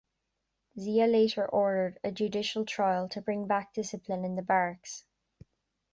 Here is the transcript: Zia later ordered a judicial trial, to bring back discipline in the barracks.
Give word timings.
Zia 0.79 1.05
later 1.05 1.45
ordered 1.45 1.99
a 2.03 2.11
judicial 2.11 2.65
trial, 2.65 3.07
to 3.09 3.21
bring 3.21 3.45
back 3.45 3.71
discipline 3.71 4.25
in 4.25 4.35
the 4.35 4.41
barracks. 4.41 5.05